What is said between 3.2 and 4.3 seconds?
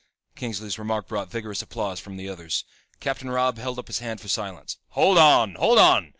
Robb held up his hand for